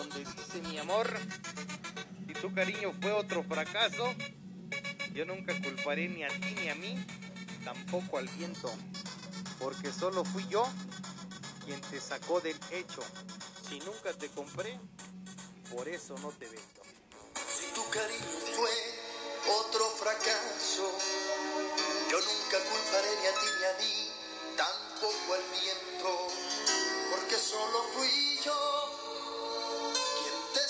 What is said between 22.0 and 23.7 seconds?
yo nunca culparé ni a ti ni